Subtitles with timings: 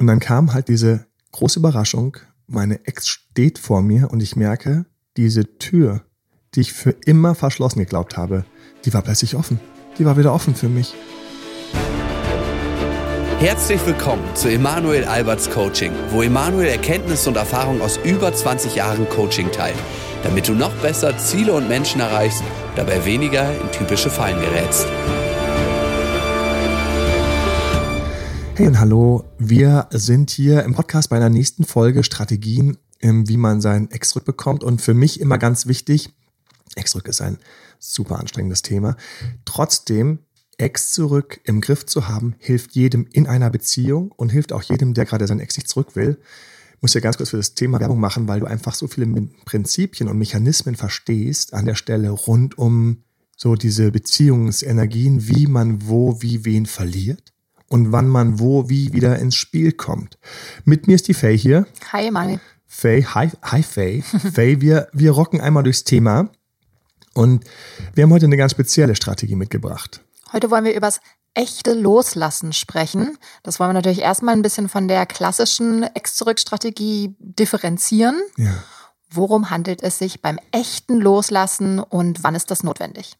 [0.00, 2.16] Und dann kam halt diese große Überraschung,
[2.46, 4.86] meine Ex steht vor mir und ich merke,
[5.18, 6.00] diese Tür,
[6.54, 8.46] die ich für immer verschlossen geglaubt habe,
[8.86, 9.60] die war plötzlich offen.
[9.98, 10.94] Die war wieder offen für mich.
[13.40, 19.06] Herzlich willkommen zu Emanuel Alberts Coaching, wo Emanuel Erkenntnisse und Erfahrung aus über 20 Jahren
[19.10, 19.76] Coaching teilt,
[20.22, 22.42] damit du noch besser Ziele und Menschen erreichst,
[22.74, 24.86] dabei weniger in typische Fallen gerätst.
[28.60, 33.38] Hey und hallo, wir sind hier im Podcast bei einer nächsten Folge Strategien, ähm, wie
[33.38, 34.62] man seinen Ex zurückbekommt.
[34.62, 36.10] Und für mich immer ganz wichtig,
[36.74, 37.38] Ex zurück ist ein
[37.78, 38.98] super anstrengendes Thema.
[39.46, 40.18] Trotzdem,
[40.58, 44.92] Ex zurück im Griff zu haben, hilft jedem in einer Beziehung und hilft auch jedem,
[44.92, 46.20] der gerade seinen Ex nicht zurück will.
[46.76, 49.06] Ich muss ja ganz kurz für das Thema Werbung machen, weil du einfach so viele
[49.46, 53.04] Prinzipien und Mechanismen verstehst an der Stelle rund um
[53.38, 57.32] so diese Beziehungsenergien, wie man wo, wie wen verliert
[57.70, 60.18] und wann man wo wie wieder ins Spiel kommt.
[60.64, 61.66] Mit mir ist die Faye hier.
[61.92, 62.38] Hi, Mani.
[62.66, 64.02] Faye, hi, hi Faye.
[64.34, 66.28] Faye, wir, wir rocken einmal durchs Thema
[67.14, 67.44] und
[67.94, 70.02] wir haben heute eine ganz spezielle Strategie mitgebracht.
[70.32, 71.00] Heute wollen wir übers
[71.34, 73.16] echte Loslassen sprechen.
[73.42, 78.20] Das wollen wir natürlich erstmal ein bisschen von der klassischen Ex-Zurück-Strategie differenzieren.
[78.36, 78.52] Ja.
[79.12, 83.16] Worum handelt es sich beim echten Loslassen und wann ist das notwendig?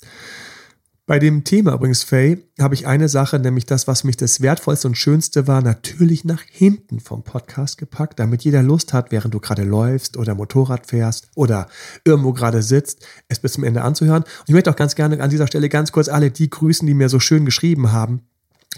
[1.11, 4.87] Bei dem Thema übrigens, Faye, habe ich eine Sache, nämlich das, was mich das Wertvollste
[4.87, 9.41] und Schönste war, natürlich nach hinten vom Podcast gepackt, damit jeder Lust hat, während du
[9.41, 11.67] gerade läufst oder Motorrad fährst oder
[12.05, 14.23] irgendwo gerade sitzt, es bis zum Ende anzuhören.
[14.23, 16.95] Und ich möchte auch ganz gerne an dieser Stelle ganz kurz alle die grüßen, die
[16.95, 18.23] mir so schön geschrieben haben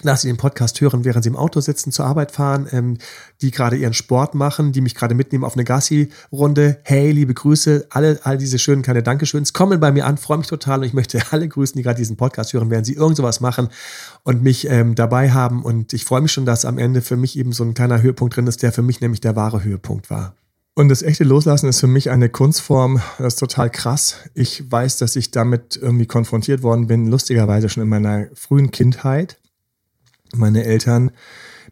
[0.01, 2.97] dass sie den Podcast hören, während sie im Auto sitzen, zur Arbeit fahren, ähm,
[3.43, 6.81] die gerade ihren Sport machen, die mich gerade mitnehmen auf eine Gassi-Runde.
[6.83, 10.47] Hey, liebe Grüße, alle, all diese schönen kleine Dankeschöns kommen bei mir an, freue mich
[10.47, 13.41] total und ich möchte alle grüßen, die gerade diesen Podcast hören, während sie irgend sowas
[13.41, 13.69] machen
[14.25, 15.63] und mich ähm, dabei haben.
[15.63, 18.35] Und ich freue mich schon, dass am Ende für mich eben so ein kleiner Höhepunkt
[18.35, 20.35] drin ist, der für mich nämlich der wahre Höhepunkt war.
[20.75, 24.17] Und das echte Loslassen ist für mich eine Kunstform, das ist total krass.
[24.33, 29.37] Ich weiß, dass ich damit irgendwie konfrontiert worden bin, lustigerweise schon in meiner frühen Kindheit
[30.37, 31.11] meine Eltern,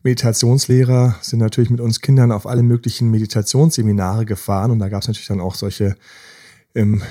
[0.03, 5.09] Meditationslehrer, sind natürlich mit uns Kindern auf alle möglichen Meditationsseminare gefahren und da gab es
[5.09, 5.97] natürlich dann auch solche,
[6.75, 7.03] ähm,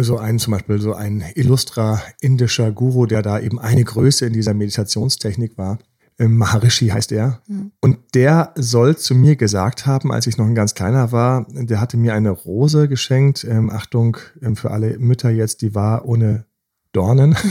[0.00, 4.32] so einen zum Beispiel so ein illustrer indischer Guru, der da eben eine Größe in
[4.32, 5.78] dieser Meditationstechnik war.
[6.20, 7.40] Ähm, Maharishi heißt er.
[7.48, 7.72] Mhm.
[7.80, 11.80] Und der soll zu mir gesagt haben, als ich noch ein ganz kleiner war, der
[11.80, 13.42] hatte mir eine Rose geschenkt.
[13.44, 16.44] Ähm, Achtung ähm, für alle Mütter jetzt, die war ohne
[16.92, 17.36] Dornen.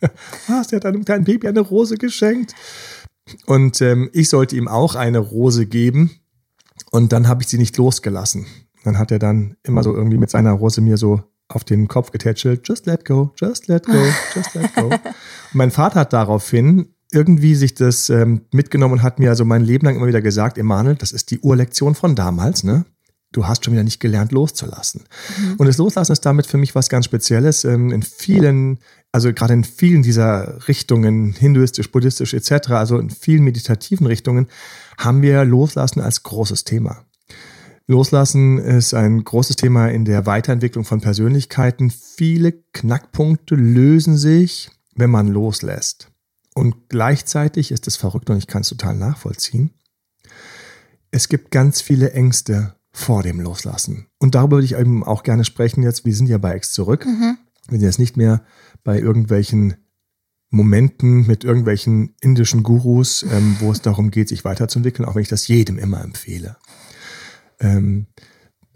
[0.48, 2.54] Was, der hat einem kleinen Baby eine Rose geschenkt.
[3.46, 6.10] Und ähm, ich sollte ihm auch eine Rose geben.
[6.90, 8.46] Und dann habe ich sie nicht losgelassen.
[8.84, 12.12] Dann hat er dann immer so irgendwie mit seiner Rose mir so auf den Kopf
[12.12, 13.98] getätschelt, just let go, just let go,
[14.34, 14.84] just let go.
[14.86, 15.00] Und
[15.52, 19.84] mein Vater hat daraufhin irgendwie sich das ähm, mitgenommen und hat mir also mein Leben
[19.84, 22.84] lang immer wieder gesagt, Emanuel, das ist die Urlektion von damals, ne?
[23.32, 25.04] Du hast schon wieder nicht gelernt loszulassen.
[25.38, 25.54] Mhm.
[25.58, 27.64] Und das Loslassen ist damit für mich was ganz Spezielles.
[27.64, 28.78] Ähm, in vielen,
[29.12, 34.48] also gerade in vielen dieser Richtungen, hinduistisch, buddhistisch etc., also in vielen meditativen Richtungen,
[34.98, 37.04] haben wir Loslassen als großes Thema.
[37.86, 41.90] Loslassen ist ein großes Thema in der Weiterentwicklung von Persönlichkeiten.
[41.90, 46.08] Viele Knackpunkte lösen sich, wenn man loslässt.
[46.54, 49.70] Und gleichzeitig ist es verrückt und ich kann es total nachvollziehen.
[51.10, 54.06] Es gibt ganz viele Ängste vor dem Loslassen.
[54.18, 56.04] Und darüber würde ich eben auch gerne sprechen jetzt.
[56.04, 57.06] Wir sind ja bei Ex zurück.
[57.06, 57.38] Mhm.
[57.68, 58.42] Wir sind jetzt nicht mehr
[58.82, 59.76] bei irgendwelchen
[60.50, 65.28] Momenten mit irgendwelchen indischen Gurus, ähm, wo es darum geht, sich weiterzuentwickeln, auch wenn ich
[65.28, 66.56] das jedem immer empfehle.
[67.60, 68.06] Ähm,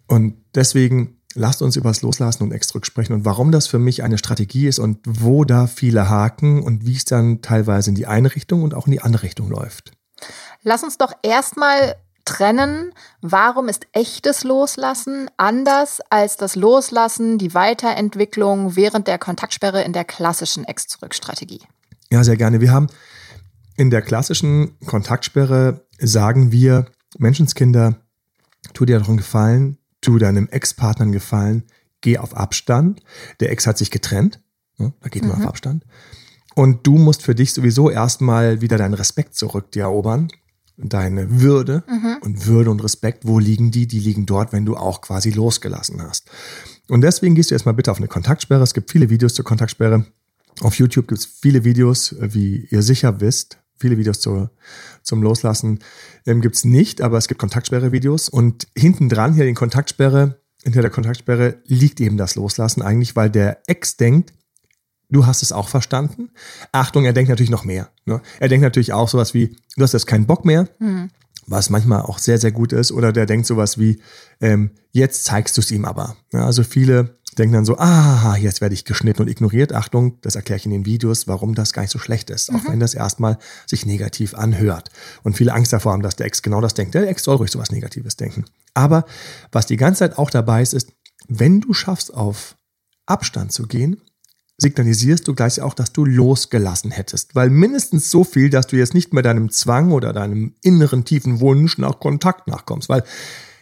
[0.06, 3.80] und deswegen lasst uns über das Loslassen und Ex zurück sprechen und warum das für
[3.80, 7.96] mich eine Strategie ist und wo da viele haken und wie es dann teilweise in
[7.96, 9.90] die eine Richtung und auch in die andere Richtung läuft.
[10.62, 18.76] Lass uns doch erstmal trennen, warum ist echtes Loslassen anders als das Loslassen, die Weiterentwicklung
[18.76, 21.60] während der Kontaktsperre in der klassischen Ex-Zurück-Strategie?
[22.10, 22.60] Ja, sehr gerne.
[22.60, 22.88] Wir haben
[23.76, 26.86] in der klassischen Kontaktsperre sagen wir,
[27.18, 27.96] Menschenskinder,
[28.72, 31.64] tu dir darum gefallen, tu deinem Ex-Partner gefallen,
[32.00, 33.02] geh auf Abstand.
[33.40, 34.40] Der Ex hat sich getrennt,
[34.78, 34.92] ne?
[35.00, 35.44] da geht man mhm.
[35.44, 35.84] auf Abstand.
[36.54, 40.28] Und du musst für dich sowieso erstmal wieder deinen Respekt zurück dir erobern
[40.76, 42.16] deine Würde mhm.
[42.20, 43.86] und Würde und Respekt, wo liegen die?
[43.86, 46.30] Die liegen dort, wenn du auch quasi losgelassen hast.
[46.88, 48.62] Und deswegen gehst du erstmal bitte auf eine Kontaktsperre.
[48.62, 50.06] Es gibt viele Videos zur Kontaktsperre.
[50.60, 53.58] Auf YouTube gibt es viele Videos, wie ihr sicher wisst.
[53.78, 54.50] Viele Videos zur,
[55.02, 55.80] zum Loslassen
[56.26, 58.28] ähm, gibt es nicht, aber es gibt Kontaktsperre-Videos.
[58.28, 63.30] Und hinten dran, hier in Kontaktsperre, hinter der Kontaktsperre liegt eben das Loslassen eigentlich, weil
[63.30, 64.32] der Ex denkt,
[65.14, 66.30] du hast es auch verstanden.
[66.72, 67.88] Achtung, er denkt natürlich noch mehr.
[68.04, 68.20] Ne?
[68.40, 70.68] Er denkt natürlich auch sowas wie, du hast jetzt keinen Bock mehr.
[70.78, 71.10] Mhm.
[71.46, 72.90] was manchmal auch sehr, sehr gut ist.
[72.90, 74.00] Oder der denkt sowas wie,
[74.40, 76.16] ähm, jetzt zeigst du es ihm aber.
[76.32, 79.74] Ja, also viele denken dann so, ah, jetzt werde ich geschnitten und ignoriert.
[79.74, 82.62] Achtung, das erkläre ich in den Videos, warum das gar nicht so schlecht ist, auch
[82.62, 82.68] mhm.
[82.68, 84.90] wenn das erstmal sich negativ anhört.
[85.22, 86.94] Und viele Angst davor haben, dass der Ex genau das denkt.
[86.94, 88.46] Der Ex soll ruhig sowas Negatives denken.
[88.72, 89.04] Aber
[89.52, 90.92] was die ganze Zeit auch dabei ist, ist,
[91.28, 92.56] wenn du schaffst, auf
[93.06, 94.00] Abstand zu gehen,
[94.64, 97.34] signalisierst du gleich auch, dass du losgelassen hättest.
[97.34, 101.40] Weil mindestens so viel, dass du jetzt nicht mehr deinem Zwang oder deinem inneren tiefen
[101.40, 102.88] Wunsch nach Kontakt nachkommst.
[102.88, 103.04] Weil,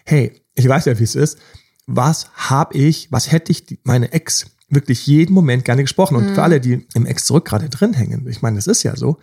[0.04, 1.38] hey, ich weiß ja, wie es ist.
[1.87, 6.16] Was habe ich, was hätte ich meine Ex wirklich jeden Moment gerne gesprochen?
[6.16, 6.34] Und mhm.
[6.34, 9.19] für alle, die im Ex zurück gerade drin hängen, ich meine, das ist ja so,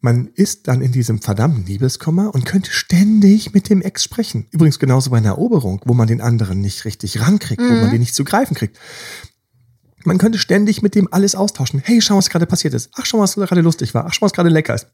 [0.00, 4.46] man ist dann in diesem verdammten Liebeskummer und könnte ständig mit dem Ex sprechen.
[4.50, 7.68] Übrigens genauso bei einer Eroberung, wo man den anderen nicht richtig rankriegt, mhm.
[7.68, 7.90] wo man mhm.
[7.92, 8.78] den nicht zu greifen kriegt.
[10.04, 11.80] Man könnte ständig mit dem alles austauschen.
[11.84, 12.90] Hey, schau, was gerade passiert ist.
[12.94, 14.06] Ach, schau, was gerade lustig war.
[14.06, 14.86] Ach, schau, was gerade lecker ist.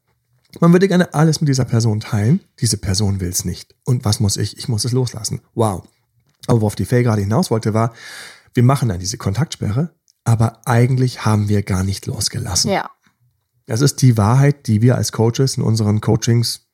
[0.60, 2.40] Man würde gerne alles mit dieser Person teilen.
[2.60, 3.74] Diese Person will es nicht.
[3.84, 4.58] Und was muss ich?
[4.58, 5.40] Ich muss es loslassen.
[5.54, 5.84] Wow.
[6.46, 7.92] Aber worauf die Faye gerade hinaus wollte, war,
[8.54, 12.70] wir machen dann diese Kontaktsperre, aber eigentlich haben wir gar nicht losgelassen.
[12.70, 12.90] Ja.
[13.66, 16.66] Das ist die Wahrheit, die wir als Coaches in unseren Coachings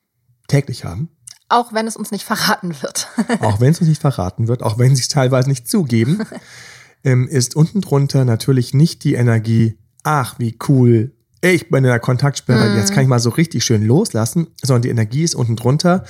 [0.47, 1.09] täglich haben.
[1.49, 3.07] Auch wenn es uns nicht verraten wird.
[3.41, 6.19] auch wenn es uns nicht verraten wird, auch wenn sie es teilweise nicht zugeben,
[7.03, 11.11] ähm, ist unten drunter natürlich nicht die Energie, ach, wie cool,
[11.41, 12.77] ich bin in der Kontaktsperre, mm.
[12.77, 16.03] jetzt kann ich mal so richtig schön loslassen, sondern die Energie ist unten drunter.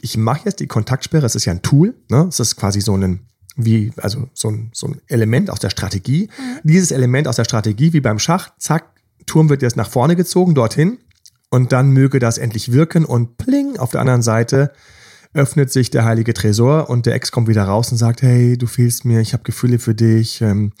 [0.00, 2.26] Ich mache jetzt die Kontaktsperre, es ist ja ein Tool, ne?
[2.28, 3.20] es ist quasi so ein
[3.56, 6.28] wie, also so ein, so ein Element aus der Strategie.
[6.36, 6.60] Mhm.
[6.64, 8.90] Dieses Element aus der Strategie, wie beim Schach, zack,
[9.26, 10.98] Turm wird jetzt nach vorne gezogen, dorthin.
[11.50, 14.72] Und dann möge das endlich wirken und pling, auf der anderen Seite
[15.34, 18.66] öffnet sich der heilige Tresor und der Ex kommt wieder raus und sagt, hey, du
[18.66, 20.72] fehlst mir, ich habe Gefühle für dich, ähm,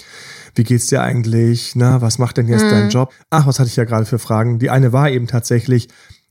[0.54, 2.70] wie geht's dir eigentlich, na, was macht denn jetzt mhm.
[2.70, 3.12] dein Job?
[3.30, 4.58] Ach, was hatte ich ja gerade für Fragen?
[4.58, 5.88] Die eine war eben tatsächlich,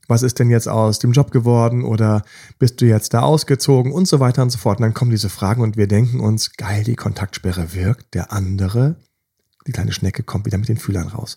[0.08, 2.22] was ist denn jetzt aus dem Job geworden oder
[2.58, 4.78] bist du jetzt da ausgezogen und so weiter und so fort.
[4.78, 8.96] Und dann kommen diese Fragen und wir denken uns, geil, die Kontaktsperre wirkt, der andere
[9.66, 11.36] die kleine Schnecke kommt wieder mit den Fühlern raus.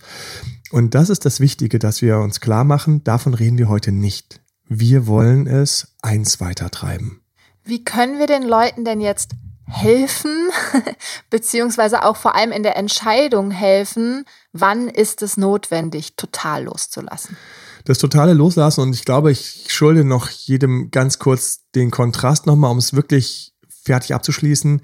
[0.72, 4.42] Und das ist das Wichtige, dass wir uns klar machen, davon reden wir heute nicht.
[4.70, 7.22] Wir wollen es eins weiter treiben.
[7.64, 9.32] Wie können wir den Leuten denn jetzt
[9.66, 10.50] helfen,
[11.30, 17.38] beziehungsweise auch vor allem in der Entscheidung helfen, wann ist es notwendig, total loszulassen?
[17.86, 22.72] Das totale Loslassen und ich glaube, ich schulde noch jedem ganz kurz den Kontrast nochmal,
[22.72, 24.82] um es wirklich fertig abzuschließen.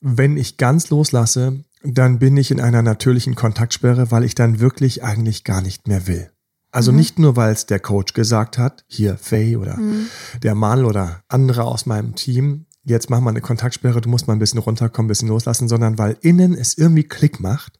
[0.00, 5.04] Wenn ich ganz loslasse, dann bin ich in einer natürlichen Kontaktsperre, weil ich dann wirklich
[5.04, 6.31] eigentlich gar nicht mehr will.
[6.72, 6.98] Also mhm.
[6.98, 10.08] nicht nur, weil es der Coach gesagt hat, hier Faye oder mhm.
[10.42, 14.32] der Mann oder andere aus meinem Team, jetzt machen wir eine Kontaktsperre, du musst mal
[14.32, 17.78] ein bisschen runterkommen, ein bisschen loslassen, sondern weil innen es irgendwie Klick macht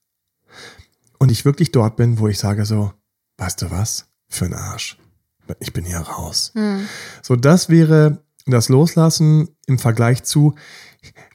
[1.19, 2.93] und ich wirklich dort bin, wo ich sage so,
[3.39, 4.99] weißt du was, für ein Arsch.
[5.59, 6.53] Ich bin hier raus.
[6.55, 6.87] Mhm.
[7.23, 10.55] So, das wäre das Loslassen im Vergleich zu,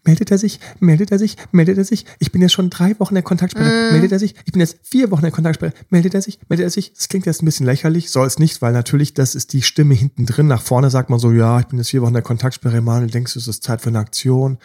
[0.03, 2.05] meldet er sich, meldet er sich, meldet er sich.
[2.19, 3.91] Ich bin jetzt schon drei Wochen in der Kontaktsperre, mm.
[3.93, 4.35] meldet er sich.
[4.45, 6.93] Ich bin jetzt vier Wochen in der Kontaktsperre, meldet er sich, meldet er sich.
[6.93, 9.93] Das klingt jetzt ein bisschen lächerlich, soll es nicht, weil natürlich das ist die Stimme
[9.93, 10.47] hinten drin.
[10.47, 13.09] Nach vorne sagt man so, ja, ich bin jetzt vier Wochen in der Kontaktsperre, Manuel,
[13.09, 14.57] denkst du, es ist Zeit für eine Aktion?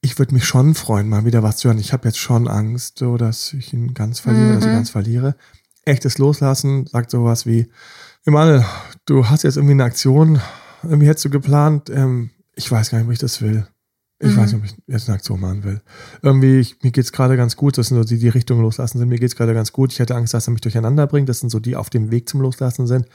[0.00, 1.78] Ich würde mich schon freuen, mal wieder was zu hören.
[1.78, 4.54] Ich habe jetzt schon Angst, so, dass ich ihn ganz verliere, mhm.
[4.54, 4.76] dass ich mhm.
[4.76, 5.36] ganz verliere.
[5.84, 7.70] Echtes Loslassen sagt sowas wie,
[8.24, 8.64] Emanuel,
[9.06, 10.40] du hast jetzt irgendwie eine Aktion,
[10.82, 13.66] irgendwie hättest du geplant, ähm, ich weiß gar nicht, ob ich das will.
[14.22, 14.36] Ich mhm.
[14.36, 15.80] weiß nicht, ob ich jetzt eine Aktion machen will.
[16.20, 17.78] Irgendwie, ich, mir geht's gerade ganz gut.
[17.78, 19.08] Das sind so die, die Richtungen loslassen sind.
[19.08, 19.92] Mir geht's gerade ganz gut.
[19.92, 21.28] Ich hätte Angst, dass er mich durcheinander bringt.
[21.30, 23.06] Das sind so die auf dem Weg zum Loslassen sind.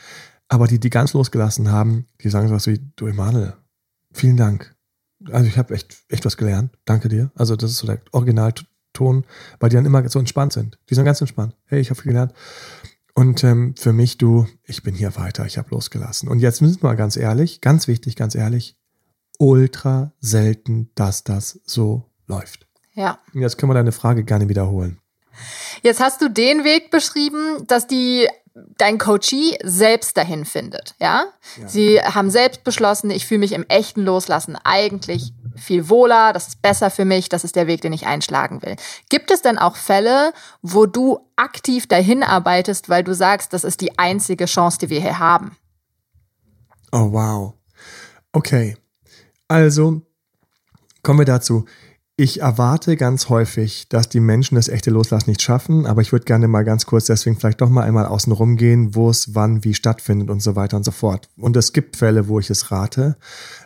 [0.48, 3.54] Aber die, die ganz losgelassen haben, die sagen sowas wie, du Emanuel,
[4.14, 4.76] vielen Dank.
[5.32, 6.72] Also ich habe echt, echt was gelernt.
[6.86, 7.32] Danke dir.
[7.36, 9.26] Also das ist so der Originalton,
[9.60, 10.80] weil die dann immer so entspannt sind.
[10.90, 11.56] Die sind ganz entspannt.
[11.66, 12.34] Hey, ich habe viel gelernt.
[13.14, 15.46] Und ähm, für mich, du, ich bin hier weiter.
[15.46, 16.30] Ich habe losgelassen.
[16.30, 18.76] Und jetzt müssen wir mal ganz ehrlich, ganz wichtig, ganz ehrlich,
[19.40, 22.68] ultra selten, dass das so läuft.
[22.94, 23.20] Ja.
[23.34, 25.00] Und jetzt können wir deine Frage gerne wiederholen.
[25.82, 28.28] Jetzt hast du den Weg beschrieben, dass die
[28.78, 31.26] dein Coachee selbst dahin findet, ja?
[31.60, 31.68] ja.
[31.68, 36.62] Sie haben selbst beschlossen, ich fühle mich im echten Loslassen eigentlich viel wohler, das ist
[36.62, 38.78] besser für mich, das ist der Weg, den ich einschlagen will.
[39.10, 43.82] Gibt es denn auch Fälle, wo du aktiv dahin arbeitest, weil du sagst, das ist
[43.82, 45.58] die einzige Chance, die wir hier haben?
[46.94, 47.54] Oh wow.
[48.32, 48.78] Okay.
[49.48, 50.02] Also,
[51.04, 51.66] kommen wir dazu.
[52.18, 56.24] Ich erwarte ganz häufig, dass die Menschen das echte Loslassen nicht schaffen, aber ich würde
[56.24, 59.66] gerne mal ganz kurz deswegen vielleicht doch mal einmal außen rum gehen, wo es wann
[59.66, 61.28] wie stattfindet und so weiter und so fort.
[61.36, 63.18] Und es gibt Fälle, wo ich es rate.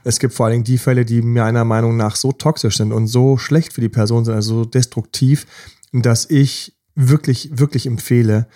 [0.03, 3.05] Es gibt vor allen Dingen die Fälle, die meiner Meinung nach so toxisch sind und
[3.05, 5.45] so schlecht für die Person sind, also so destruktiv,
[5.93, 8.47] dass ich wirklich, wirklich empfehle,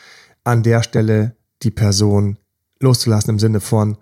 [0.43, 2.39] an der Stelle die Person
[2.79, 3.97] loszulassen im Sinne von,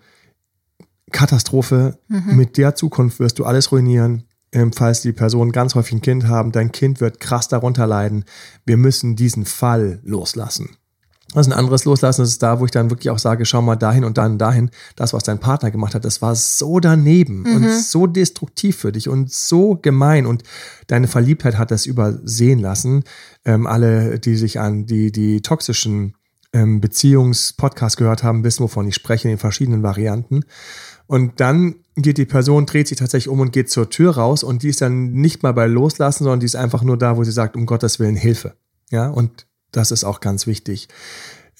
[1.12, 2.00] Katastrophe.
[2.08, 4.24] Mit der Zukunft wirst du alles ruinieren.
[4.54, 8.26] Ähm, falls die Personen ganz häufig ein Kind haben, dein Kind wird krass darunter leiden.
[8.66, 10.76] Wir müssen diesen Fall loslassen.
[11.34, 12.22] Das ist ein anderes Loslassen.
[12.22, 14.70] Das ist da, wo ich dann wirklich auch sage, schau mal dahin und dann dahin.
[14.98, 19.08] Das, was dein Partner gemacht hat, das war so daneben und so destruktiv für dich
[19.08, 20.26] und so gemein.
[20.26, 20.44] Und
[20.88, 23.04] deine Verliebtheit hat das übersehen lassen.
[23.46, 26.16] Ähm, alle, die sich an die, die toxischen
[26.54, 30.42] ähm, Beziehungspodcasts gehört haben, wissen, wovon ich spreche, in den verschiedenen Varianten.
[31.12, 34.64] Und dann geht die Person, dreht sich tatsächlich um und geht zur Tür raus und
[34.64, 37.34] die ist dann nicht mal bei Loslassen, sondern die ist einfach nur da, wo sie
[37.34, 38.56] sagt, um Gottes Willen Hilfe.
[38.92, 40.88] Ja, und das ist auch ganz wichtig.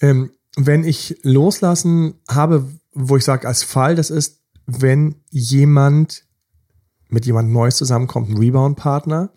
[0.00, 6.24] Ähm, wenn ich loslassen habe, wo ich sage als Fall, das ist, wenn jemand
[7.10, 9.34] mit jemand Neues zusammenkommt, ein Rebound-Partner,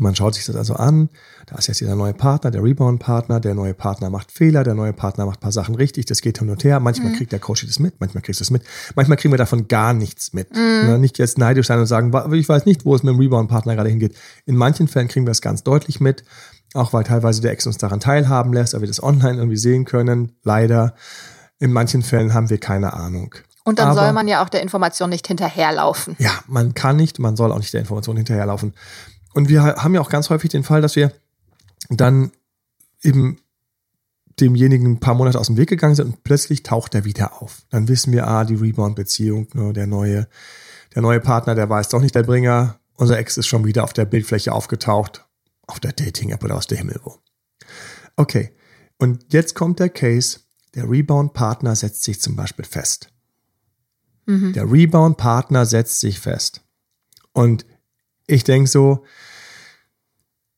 [0.00, 1.08] man schaut sich das also an,
[1.46, 4.92] da ist jetzt dieser neue Partner, der Rebound-Partner, der neue Partner macht Fehler, der neue
[4.92, 6.80] Partner macht ein paar Sachen richtig, das geht hin und her.
[6.80, 8.62] Manchmal kriegt der Coach das mit, manchmal kriegst du es mit.
[8.96, 10.52] Manchmal kriegen wir davon gar nichts mit.
[10.54, 13.20] Ne, Nicht jetzt neidisch sein und sagen, "Wa- ich weiß nicht, wo es mit dem
[13.20, 14.16] Rebound-Partner gerade hingeht.
[14.46, 16.24] In manchen Fällen kriegen wir es ganz deutlich mit,
[16.74, 19.84] auch weil teilweise der Ex uns daran teilhaben lässt, aber wir das online irgendwie sehen
[19.84, 20.94] können, leider.
[21.60, 23.34] In manchen Fällen haben wir keine Ahnung.
[23.66, 26.16] Und dann Aber- soll man ja auch der Information nicht hinterherlaufen.
[26.18, 28.74] ja, man kann nicht, man soll auch nicht der Information hinterherlaufen.
[29.34, 31.12] Und wir haben ja auch ganz häufig den Fall, dass wir
[31.90, 32.30] dann
[33.02, 33.38] eben
[34.40, 37.62] demjenigen ein paar Monate aus dem Weg gegangen sind und plötzlich taucht er wieder auf.
[37.70, 40.28] Dann wissen wir, ah, die Rebound-Beziehung, ne, der neue,
[40.94, 42.78] der neue Partner, der war jetzt doch nicht der Bringer.
[42.94, 45.24] Unser Ex ist schon wieder auf der Bildfläche aufgetaucht,
[45.66, 47.18] auf der Dating-App oder aus der Himmel wo.
[48.16, 48.52] Okay,
[48.98, 50.40] und jetzt kommt der Case,
[50.74, 53.10] der Rebound-Partner setzt sich zum Beispiel fest.
[54.26, 56.62] Der Rebound-Partner setzt sich fest.
[57.32, 57.66] Und
[58.26, 59.04] ich denke so,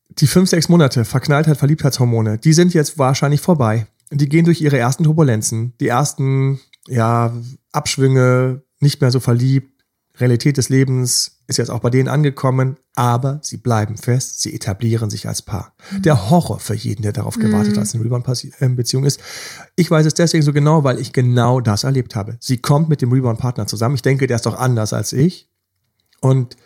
[0.09, 3.87] die fünf, sechs Monate Verknalltheit, Verliebtheitshormone, die sind jetzt wahrscheinlich vorbei.
[4.09, 7.33] Die gehen durch ihre ersten Turbulenzen, die ersten, ja,
[7.71, 9.83] Abschwünge, nicht mehr so verliebt.
[10.19, 15.09] Realität des Lebens ist jetzt auch bei denen angekommen, aber sie bleiben fest, sie etablieren
[15.09, 15.75] sich als Paar.
[15.99, 19.19] Der Horror für jeden, der darauf gewartet hat, dass eine Rebound-Beziehung ist.
[19.75, 22.37] Ich weiß es deswegen so genau, weil ich genau das erlebt habe.
[22.39, 23.95] Sie kommt mit dem Rebound-Partner zusammen.
[23.95, 25.49] Ich denke, der ist doch anders als ich.
[26.19, 26.57] Und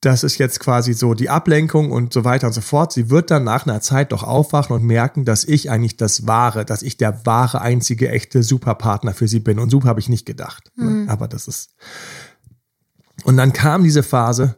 [0.00, 2.92] das ist jetzt quasi so die Ablenkung und so weiter und so fort.
[2.92, 6.64] Sie wird dann nach einer Zeit doch aufwachen und merken, dass ich eigentlich das wahre,
[6.64, 9.58] dass ich der wahre, einzige, echte Superpartner für sie bin.
[9.58, 10.70] Und super habe ich nicht gedacht.
[10.76, 11.06] Ne?
[11.08, 11.74] Aber das ist.
[13.24, 14.56] Und dann kam diese Phase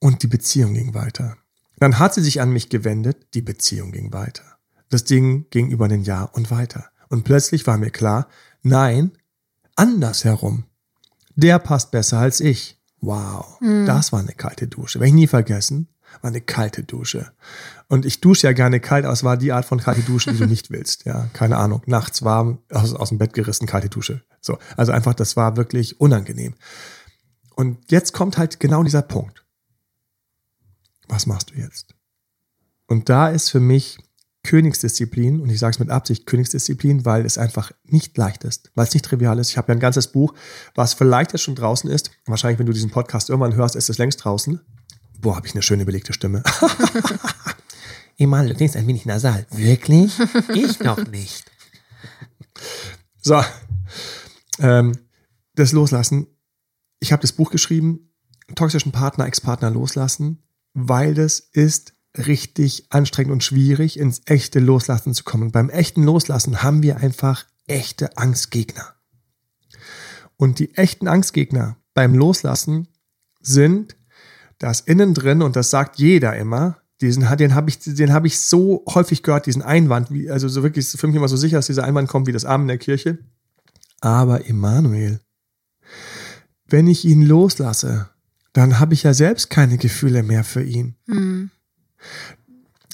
[0.00, 1.36] und die Beziehung ging weiter.
[1.78, 4.44] Dann hat sie sich an mich gewendet, die Beziehung ging weiter.
[4.88, 6.86] Das Ding ging über ein Jahr und weiter.
[7.08, 8.28] Und plötzlich war mir klar,
[8.62, 9.12] nein,
[9.74, 10.64] andersherum.
[11.34, 12.80] Der passt besser als ich.
[13.06, 14.98] Wow, das war eine kalte Dusche.
[14.98, 15.86] Werde ich nie vergessen.
[16.22, 17.30] War eine kalte Dusche.
[17.86, 20.38] Und ich dusche ja gerne kalt, aber es war die Art von kalte Dusche, die
[20.38, 21.04] du nicht willst.
[21.04, 21.82] Ja, keine Ahnung.
[21.86, 24.22] Nachts warm, aus, aus dem Bett gerissen, kalte Dusche.
[24.40, 24.58] So.
[24.76, 26.54] Also einfach, das war wirklich unangenehm.
[27.54, 29.44] Und jetzt kommt halt genau dieser Punkt.
[31.06, 31.94] Was machst du jetzt?
[32.88, 33.98] Und da ist für mich
[34.46, 38.86] Königsdisziplin, und ich sage es mit Absicht Königsdisziplin, weil es einfach nicht leicht ist, weil
[38.86, 39.50] es nicht trivial ist.
[39.50, 40.34] Ich habe ja ein ganzes Buch,
[40.76, 42.12] was vielleicht jetzt schon draußen ist.
[42.26, 44.60] Wahrscheinlich, wenn du diesen Podcast irgendwann hörst, ist es längst draußen.
[45.20, 46.44] Boah, habe ich eine schöne belegte Stimme.
[48.18, 49.46] Emal, du klingst ein wenig nasal.
[49.50, 50.12] Wirklich?
[50.54, 51.50] Ich noch nicht.
[53.20, 53.42] So,
[54.60, 54.96] ähm,
[55.56, 56.28] das Loslassen.
[57.00, 58.12] Ich habe das Buch geschrieben,
[58.54, 65.24] toxischen Partner, Ex-Partner loslassen, weil das ist richtig anstrengend und schwierig, ins echte Loslassen zu
[65.24, 65.44] kommen.
[65.44, 68.94] Und beim echten Loslassen haben wir einfach echte Angstgegner.
[70.36, 72.88] Und die echten Angstgegner beim Loslassen
[73.40, 73.96] sind
[74.58, 78.82] das innen drin, und das sagt jeder immer, diesen, den habe ich, den ich so
[78.88, 81.84] häufig gehört, diesen Einwand, wie, also so wirklich, für mich immer so sicher, dass dieser
[81.84, 83.18] Einwand kommt wie das Arm in der Kirche.
[84.00, 85.20] Aber Emanuel,
[86.68, 88.08] wenn ich ihn loslasse,
[88.52, 90.96] dann habe ich ja selbst keine Gefühle mehr für ihn.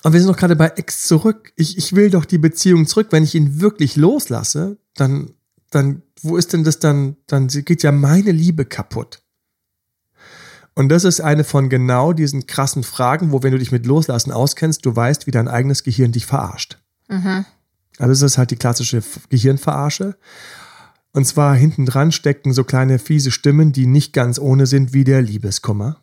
[0.03, 1.53] Und wir sind doch gerade bei Ex zurück.
[1.57, 3.09] Ich, ich will doch die Beziehung zurück.
[3.11, 5.31] Wenn ich ihn wirklich loslasse, dann,
[5.71, 7.17] dann, wo ist denn das dann?
[7.27, 9.23] Dann geht ja meine Liebe kaputt.
[10.75, 14.33] Und das ist eine von genau diesen krassen Fragen, wo, wenn du dich mit Loslassen
[14.33, 16.79] auskennst, du weißt, wie dein eigenes Gehirn dich verarscht.
[17.99, 20.17] Also das ist halt die klassische Gehirnverarsche.
[21.13, 25.05] Und zwar hinten dran stecken so kleine fiese Stimmen, die nicht ganz ohne sind, wie
[25.05, 25.99] der Liebeskummer.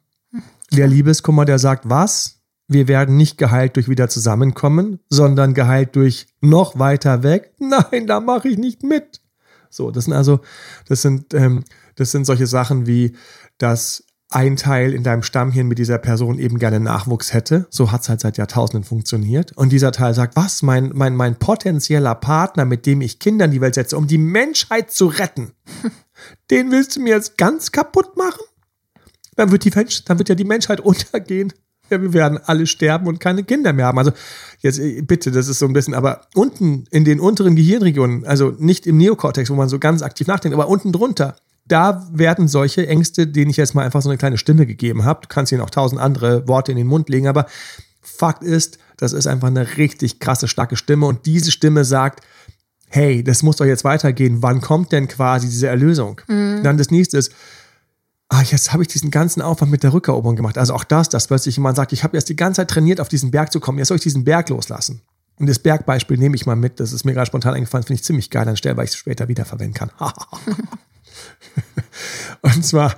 [0.72, 2.39] Der Liebeskummer, der sagt, was?
[2.70, 7.52] Wir werden nicht geheilt durch wieder zusammenkommen, sondern geheilt durch noch weiter weg.
[7.60, 9.22] Nein, da mache ich nicht mit.
[9.72, 10.40] So, das sind also,
[10.88, 11.64] das sind, ähm,
[11.96, 13.16] das sind solche Sachen wie,
[13.58, 17.66] dass ein Teil in deinem Stammhirn mit dieser Person eben gerne Nachwuchs hätte.
[17.72, 19.58] So hat's halt seit Jahrtausenden funktioniert.
[19.58, 23.52] Und dieser Teil sagt, was, mein, mein, mein potenzieller Partner, mit dem ich Kinder in
[23.52, 25.54] die Welt setze, um die Menschheit zu retten.
[26.52, 28.44] Den willst du mir jetzt ganz kaputt machen?
[29.36, 31.52] Dann wird, die Mensch, dann wird ja die Menschheit untergehen.
[31.90, 33.98] Ja, wir werden alle sterben und keine Kinder mehr haben.
[33.98, 34.12] Also
[34.60, 38.54] jetzt äh, bitte, das ist so ein bisschen, aber unten in den unteren Gehirnregionen, also
[38.58, 41.36] nicht im Neokortex, wo man so ganz aktiv nachdenkt, aber unten drunter,
[41.68, 45.22] da werden solche Ängste, denen ich jetzt mal einfach so eine kleine Stimme gegeben habe,
[45.22, 47.46] du kannst ihnen auch tausend andere Worte in den Mund legen, aber
[48.02, 52.24] Fakt ist, das ist einfach eine richtig krasse, starke Stimme und diese Stimme sagt,
[52.90, 56.22] hey, das muss doch jetzt weitergehen, wann kommt denn quasi diese Erlösung?
[56.28, 56.62] Mhm.
[56.64, 57.32] Dann das nächste ist,
[58.30, 60.58] ah, jetzt habe ich diesen ganzen Aufwand mit der Rückeroberung gemacht.
[60.58, 63.10] Also auch das, dass plötzlich jemand sagt, ich habe jetzt die ganze Zeit trainiert, auf
[63.10, 65.02] diesen Berg zu kommen, jetzt soll ich diesen Berg loslassen.
[65.38, 68.04] Und das Bergbeispiel nehme ich mal mit, das ist mir gerade spontan eingefallen, finde ich
[68.04, 69.92] ziemlich geil, anstelle, weil ich es später wiederverwenden kann.
[72.42, 72.96] und zwar,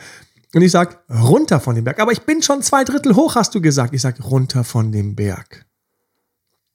[0.54, 2.00] und ich sage, runter von dem Berg.
[2.00, 3.94] Aber ich bin schon zwei Drittel hoch, hast du gesagt.
[3.94, 5.66] Ich sage, runter von dem Berg.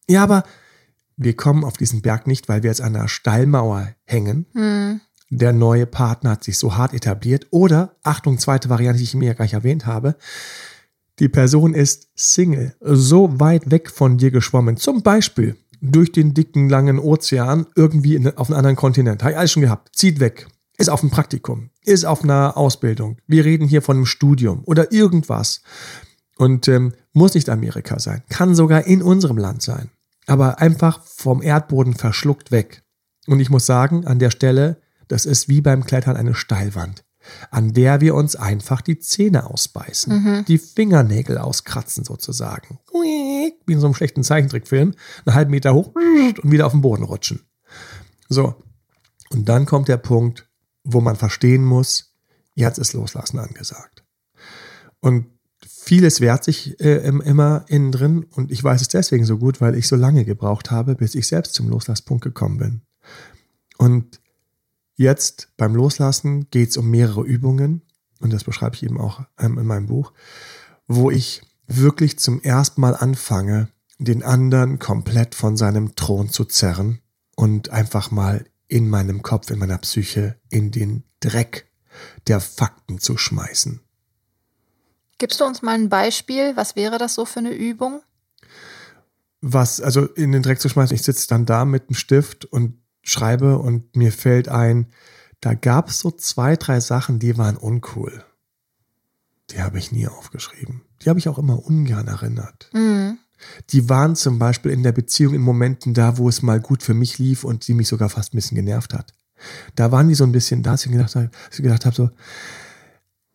[0.08, 0.44] Ja, aber
[1.16, 4.46] wir kommen auf diesen Berg nicht, weil wir jetzt an einer Steilmauer hängen.
[4.52, 5.00] Hm.
[5.30, 7.46] Der neue Partner hat sich so hart etabliert.
[7.50, 10.16] Oder, Achtung, zweite Variante, die ich mir ja gleich erwähnt habe.
[11.18, 14.76] Die Person ist Single, so weit weg von dir geschwommen.
[14.76, 19.22] Zum Beispiel durch den dicken, langen Ozean irgendwie in, auf einen anderen Kontinent.
[19.22, 19.96] Habe ich alles schon gehabt.
[19.96, 20.46] Zieht weg.
[20.78, 21.70] Ist auf einem Praktikum.
[21.84, 23.16] Ist auf einer Ausbildung.
[23.26, 25.62] Wir reden hier von einem Studium oder irgendwas.
[26.36, 28.22] Und ähm, muss nicht Amerika sein.
[28.28, 29.90] Kann sogar in unserem Land sein
[30.26, 32.82] aber einfach vom Erdboden verschluckt weg.
[33.26, 37.04] Und ich muss sagen, an der Stelle, das ist wie beim Klettern eine Steilwand,
[37.50, 40.44] an der wir uns einfach die Zähne ausbeißen, mhm.
[40.46, 42.78] die Fingernägel auskratzen sozusagen.
[42.92, 44.94] Wie in so einem schlechten Zeichentrickfilm,
[45.24, 47.40] einen halben Meter hoch und wieder auf den Boden rutschen.
[48.28, 48.54] So.
[49.30, 50.48] Und dann kommt der Punkt,
[50.84, 52.14] wo man verstehen muss,
[52.54, 54.04] jetzt ist Loslassen angesagt.
[55.00, 55.26] Und
[55.66, 59.76] vieles wehrt sich äh, immer innen drin und ich weiß es deswegen so gut, weil
[59.76, 62.82] ich so lange gebraucht habe, bis ich selbst zum Loslasspunkt gekommen bin.
[63.78, 64.20] Und
[64.96, 67.82] jetzt beim Loslassen geht es um mehrere Übungen
[68.20, 70.12] und das beschreibe ich eben auch ähm, in meinem Buch,
[70.86, 77.00] wo ich wirklich zum ersten Mal anfange, den anderen komplett von seinem Thron zu zerren
[77.34, 81.70] und einfach mal in meinem Kopf, in meiner Psyche in den Dreck
[82.26, 83.80] der Fakten zu schmeißen.
[85.18, 86.56] Gibst du uns mal ein Beispiel?
[86.56, 88.02] Was wäre das so für eine Übung?
[89.40, 92.78] Was, also in den Dreck zu schmeißen, ich sitze dann da mit einem Stift und
[93.08, 94.86] schreibe und mir fällt ein,
[95.40, 98.24] da gab es so zwei, drei Sachen, die waren uncool.
[99.50, 100.82] Die habe ich nie aufgeschrieben.
[101.02, 102.70] Die habe ich auch immer ungern erinnert.
[102.72, 103.18] Mhm.
[103.70, 106.94] Die waren zum Beispiel in der Beziehung in Momenten da, wo es mal gut für
[106.94, 109.12] mich lief und sie mich sogar fast ein bisschen genervt hat.
[109.74, 111.94] Da waren die so ein bisschen da, dass ich gedacht habe, dass ich gedacht habe
[111.94, 112.10] so,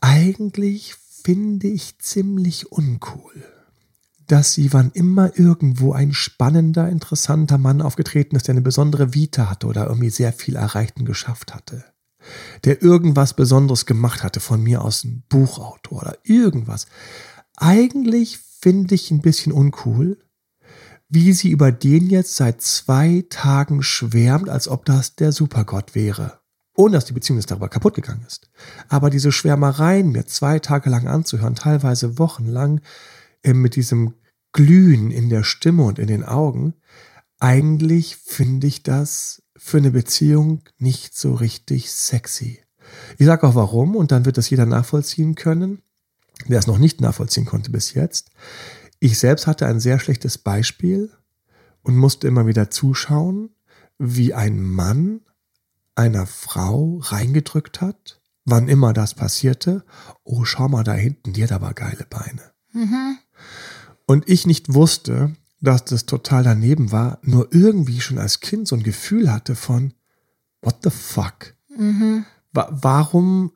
[0.02, 3.46] eigentlich finde ich ziemlich uncool,
[4.28, 9.50] dass sie, wann immer irgendwo ein spannender, interessanter Mann aufgetreten ist, der eine besondere Vita
[9.50, 11.84] hatte oder irgendwie sehr viel erreicht und geschafft hatte,
[12.64, 16.88] der irgendwas Besonderes gemacht hatte, von mir aus ein Buchautor oder irgendwas.
[17.58, 20.18] Eigentlich finde ich ein bisschen uncool,
[21.10, 26.42] wie sie über den jetzt seit zwei Tagen schwärmt, als ob das der Supergott wäre
[26.76, 28.50] ohne dass die Beziehung jetzt darüber kaputt gegangen ist.
[28.88, 32.82] Aber diese Schwärmereien mir zwei Tage lang anzuhören, teilweise wochenlang,
[33.44, 34.16] mit diesem
[34.54, 36.76] Glühen in der Stimme und in den Augen,
[37.40, 42.64] eigentlich finde ich das für eine Beziehung nicht so richtig sexy.
[43.18, 45.82] Ich sage auch warum und dann wird das jeder nachvollziehen können,
[46.48, 48.32] der es noch nicht nachvollziehen konnte bis jetzt.
[49.00, 51.12] Ich selbst hatte ein sehr schlechtes Beispiel
[51.84, 53.56] und musste immer wieder zuschauen,
[53.98, 55.22] wie ein Mann
[55.96, 59.84] einer Frau reingedrückt hat, wann immer das passierte,
[60.24, 62.52] oh, schau mal da hinten, die hat aber geile Beine.
[62.74, 63.18] Mhm.
[64.06, 68.76] Und ich nicht wusste, dass das total daneben war, nur irgendwie schon als Kind so
[68.76, 69.94] ein Gefühl hatte von,
[70.62, 71.56] what the fuck?
[71.76, 72.26] Mhm.
[72.52, 73.52] Wa warum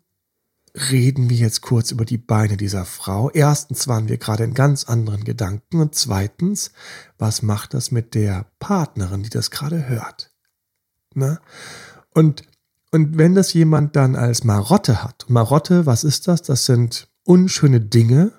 [0.91, 3.29] reden wir jetzt kurz über die Beine dieser Frau?
[3.31, 6.71] Erstens waren wir gerade in ganz anderen Gedanken und zweitens,
[7.17, 10.31] was macht das mit der Partnerin, die das gerade hört?
[11.13, 11.39] Ne?
[12.13, 12.43] Und,
[12.91, 16.41] und wenn das jemand dann als Marotte hat, Marotte, was ist das?
[16.41, 18.33] Das sind unschöne Dinge,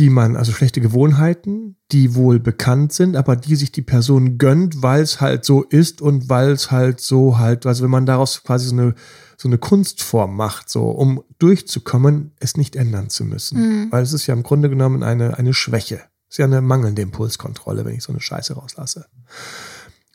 [0.00, 4.82] die man, also schlechte Gewohnheiten, die wohl bekannt sind, aber die sich die Person gönnt,
[4.82, 8.42] weil es halt so ist und weil es halt so halt, also wenn man daraus
[8.42, 8.94] quasi so eine,
[9.36, 13.58] so eine Kunstform macht, so um durchzukommen, es nicht ändern zu müssen.
[13.60, 13.92] Mhm.
[13.92, 16.00] Weil es ist ja im Grunde genommen eine, eine Schwäche.
[16.28, 19.04] Es ist ja eine mangelnde Impulskontrolle, wenn ich so eine Scheiße rauslasse.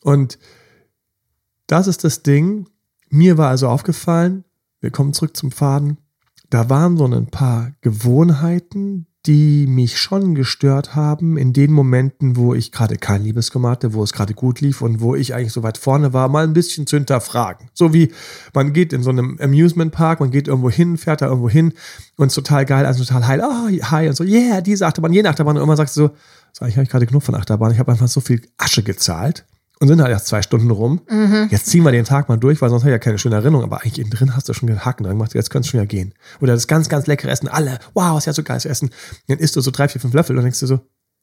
[0.02, 0.40] Und
[1.68, 2.68] das ist das Ding.
[3.12, 4.46] Mir war also aufgefallen,
[4.82, 6.00] wir kommen zurück zum Faden,
[6.50, 12.54] da waren so ein paar Gewohnheiten, die mich schon gestört haben in den Momenten, wo
[12.54, 15.64] ich gerade kein Liebeskummer hatte, wo es gerade gut lief und wo ich eigentlich so
[15.64, 17.70] weit vorne war, mal ein bisschen zu hinterfragen.
[17.74, 18.12] So wie
[18.54, 21.74] man geht in so einem Amusement Park, man geht irgendwo hin, fährt da irgendwo hin
[22.18, 25.30] und ist total geil, also total heil, oh, hi und so, yeah, diese Achterbahn, jene
[25.30, 26.12] Achterbahn und immer sagst du so,
[26.54, 29.46] so ich habe gerade genug von Achterbahn, ich habe einfach so viel Asche gezahlt
[29.80, 31.02] und sind halt erst zwei Stunden rum.
[31.10, 31.50] Mhm.
[31.52, 33.64] Jetzt ziehen wir den Tag mal durch, weil sonst habe ich ja keine schöne Erinnerung.
[33.64, 35.34] Aber eigentlich innen drin hast du schon den Haken dran gemacht.
[35.34, 36.14] Jetzt könnte es schon ja gehen.
[36.40, 37.50] Oder das ganz, ganz leckere Essen.
[37.50, 38.90] Alle, wow, ist ja so geiles Essen.
[39.28, 40.80] Dann isst du so drei, vier, fünf Löffel und denkst du so,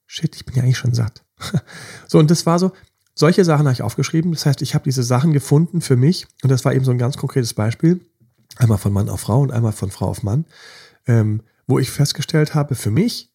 [0.06, 1.24] shit, ich bin ja eigentlich schon satt.
[2.08, 2.72] so, und das war so,
[3.14, 4.32] solche Sachen habe ich aufgeschrieben.
[4.32, 6.26] Das heißt, ich habe diese Sachen gefunden für mich.
[6.42, 8.00] Und das war eben so ein ganz konkretes Beispiel.
[8.58, 10.44] Einmal von Mann auf Frau und einmal von Frau auf Mann.
[11.06, 13.32] Ähm, wo ich festgestellt habe, für mich,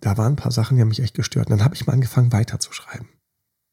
[0.00, 1.46] da waren ein paar Sachen, die haben mich echt gestört.
[1.46, 3.08] Und dann habe ich mal angefangen weiterzuschreiben.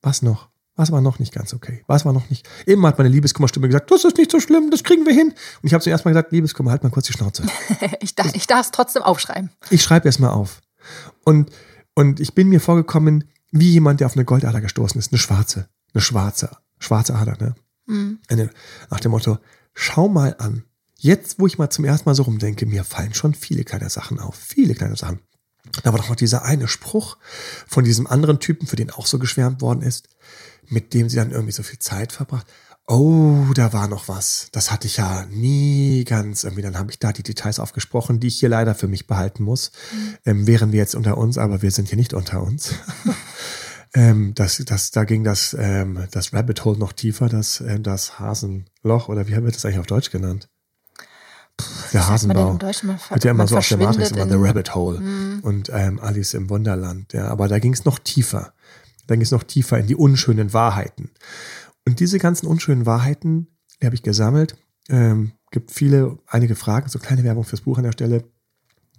[0.02, 0.50] Was noch?
[0.76, 1.84] Was war noch nicht ganz okay?
[1.88, 2.48] Was war noch nicht?
[2.66, 5.28] Eben hat meine Liebeskummerstimme gesagt, das ist nicht so schlimm, das kriegen wir hin.
[5.30, 7.44] Und ich habe zuerst mal gesagt, Liebeskummer, halt mal kurz die Schnauze.
[8.00, 9.52] ich, darf, ich es trotzdem aufschreiben.
[9.70, 10.62] Ich schreibe erst mal auf.
[11.26, 11.52] Und,
[11.94, 15.12] und ich bin mir vorgekommen, wie jemand, der auf eine Goldader gestoßen ist.
[15.12, 15.68] Eine schwarze.
[15.94, 16.58] Eine schwarze.
[16.80, 17.56] Schwarze Ader, ne?
[17.86, 18.20] Mhm.
[18.90, 19.38] Nach dem Motto,
[19.74, 20.64] schau mal an.
[20.98, 24.20] Jetzt, wo ich mal zum ersten Mal so rumdenke, mir fallen schon viele kleine Sachen
[24.20, 24.36] auf.
[24.36, 25.20] Viele kleine Sachen.
[25.84, 27.18] Da war doch noch dieser eine Spruch
[27.68, 30.08] von diesem anderen Typen, für den auch so geschwärmt worden ist,
[30.68, 32.48] mit dem sie dann irgendwie so viel Zeit verbracht.
[32.88, 34.50] Oh, da war noch was.
[34.52, 36.62] Das hatte ich ja nie ganz irgendwie.
[36.62, 39.72] Dann habe ich da die Details aufgesprochen, die ich hier leider für mich behalten muss.
[39.94, 40.18] Mhm.
[40.26, 42.74] Ähm, wären wir jetzt unter uns, aber wir sind hier nicht unter uns.
[43.94, 48.20] ähm, das, das, da ging das, ähm, das Rabbit Hole noch tiefer, das, äh, das
[48.20, 50.50] Hasenloch, oder wie wird das eigentlich auf Deutsch genannt?
[51.93, 52.60] Der Hasenbau.
[52.60, 55.39] Wird ja immer so auf der Matrix immer The Rabbit Hole mhm.
[55.41, 57.13] und ähm, Alice im Wunderland.
[57.13, 58.54] Ja, aber da ging es noch tiefer.
[59.08, 61.12] Da ging es noch tiefer in die unschönen Wahrheiten.
[61.86, 63.47] Und diese ganzen unschönen Wahrheiten,
[63.82, 64.56] die habe ich gesammelt.
[64.89, 68.24] Ähm, gibt viele, einige Fragen, so kleine Werbung fürs Buch an der Stelle,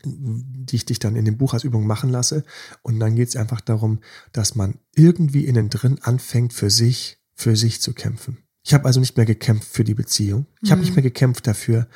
[0.05, 2.45] die ich dich dann in dem Buch als Übung machen lasse.
[2.83, 4.01] Und dann geht es einfach darum,
[4.33, 8.39] dass man irgendwie innen drin anfängt, für sich, für sich zu kämpfen.
[8.65, 10.47] Ich habe also nicht mehr gekämpft für die Beziehung.
[10.63, 10.87] Ich habe mhm.
[10.87, 11.89] nicht mehr gekämpft dafür,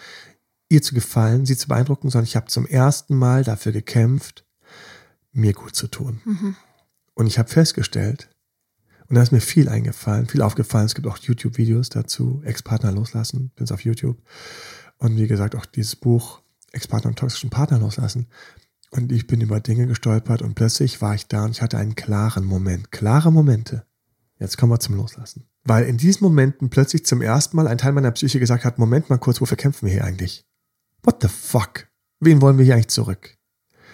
[0.68, 4.44] ihr zu gefallen, sie zu beeindrucken, sondern ich habe zum ersten Mal dafür gekämpft,
[5.32, 6.20] mir gut zu tun.
[6.24, 6.56] Mhm.
[7.14, 8.28] Und ich habe festgestellt,
[9.08, 10.86] und da ist mir viel eingefallen, viel aufgefallen.
[10.86, 14.20] Es gibt auch YouTube-Videos dazu, Ex-Partner loslassen, bin es auf YouTube.
[14.98, 16.40] Und wie gesagt, auch dieses Buch,
[16.72, 18.26] Ex-Partner und toxischen Partner loslassen.
[18.90, 21.94] Und ich bin über Dinge gestolpert und plötzlich war ich da und ich hatte einen
[21.94, 23.84] klaren Moment, klare Momente.
[24.38, 25.46] Jetzt kommen wir zum Loslassen.
[25.64, 29.10] Weil in diesen Momenten plötzlich zum ersten Mal ein Teil meiner Psyche gesagt hat, Moment
[29.10, 30.44] mal kurz, wofür kämpfen wir hier eigentlich?
[31.06, 31.86] What the fuck?
[32.18, 33.36] Wen wollen wir hier eigentlich zurück?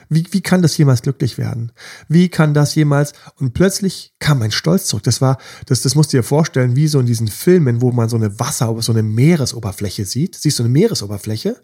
[0.09, 1.73] Wie, wie kann das jemals glücklich werden?
[2.09, 3.13] Wie kann das jemals?
[3.37, 5.03] Und plötzlich kam mein Stolz zurück.
[5.05, 8.09] Das war, das, das musst du dir vorstellen, wie so in diesen Filmen, wo man
[8.09, 10.37] so eine Wasser, so eine Meeresoberfläche sieht.
[10.37, 11.63] Siehst du eine Meeresoberfläche?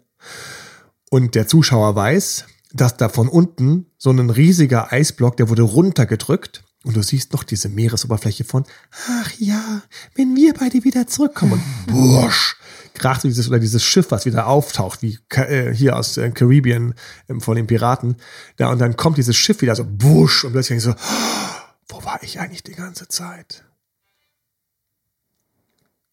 [1.09, 6.63] Und der Zuschauer weiß, dass da von unten so ein riesiger Eisblock, der wurde runtergedrückt.
[6.85, 8.65] Und du siehst noch diese Meeresoberfläche von,
[9.07, 9.81] ach ja,
[10.15, 11.53] wenn wir beide wieder zurückkommen.
[11.53, 12.55] Und bursch,
[12.93, 16.95] kracht dieses oder dieses Schiff, was wieder auftaucht, wie äh, hier aus äh, Caribbean
[17.27, 18.15] ähm, von den Piraten.
[18.55, 20.93] Da, und dann kommt dieses Schiff wieder so busch und plötzlich so,
[21.89, 23.65] wo war ich eigentlich die ganze Zeit?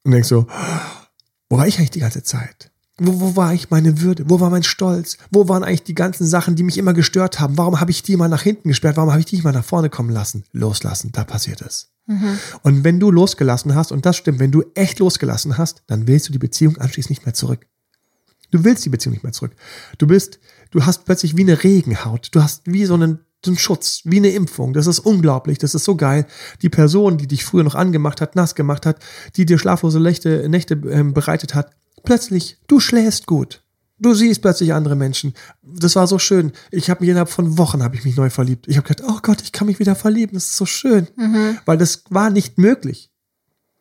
[0.03, 0.49] Und denkst so,
[1.49, 2.73] wo war ich eigentlich die ganze Zeit?
[2.99, 4.25] Wo, wo war eigentlich meine Würde?
[4.29, 5.19] Wo war mein Stolz?
[5.31, 7.59] Wo waren eigentlich die ganzen Sachen, die mich immer gestört haben?
[7.59, 8.97] Warum habe ich die mal nach hinten gesperrt?
[8.97, 10.45] Warum habe ich die mal nach vorne kommen lassen?
[10.53, 11.91] Loslassen, da passiert es.
[12.07, 12.39] Mhm.
[12.63, 16.29] Und wenn du losgelassen hast, und das stimmt, wenn du echt losgelassen hast, dann willst
[16.29, 17.67] du die Beziehung anschließend nicht mehr zurück.
[18.51, 19.53] Du willst die Beziehung nicht mehr zurück.
[19.99, 20.39] Du bist,
[20.71, 22.29] du hast plötzlich wie eine Regenhaut.
[22.33, 24.73] Du hast wie so einen, so einen Schutz, wie eine Impfung.
[24.73, 25.59] Das ist unglaublich.
[25.59, 26.27] Das ist so geil.
[26.63, 29.01] Die Person, die dich früher noch angemacht hat, nass gemacht hat,
[29.35, 31.73] die dir schlaflose Nächte, Nächte äh, bereitet hat,
[32.07, 33.63] plötzlich, du schläfst gut.
[33.99, 35.35] Du siehst plötzlich andere Menschen.
[35.63, 36.53] Das war so schön.
[36.71, 38.69] Ich habe mich innerhalb von Wochen habe ich mich neu verliebt.
[38.69, 40.35] Ich habe gedacht, oh Gott, ich kann mich wieder verlieben.
[40.35, 41.59] Das ist so schön, mhm.
[41.65, 43.11] weil das war nicht möglich.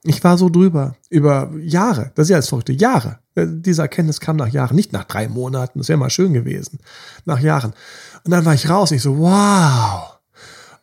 [0.04, 2.12] Ich war so drüber über Jahre.
[2.16, 3.20] Das ist ja das verrückte Jahre.
[3.36, 5.80] Diese Erkenntnis kam nach Jahren, nicht nach drei Monaten.
[5.80, 6.80] Das wäre mal schön gewesen.
[7.26, 7.74] Nach Jahren.
[8.24, 8.92] Und dann war ich raus.
[8.92, 10.15] Und ich so, wow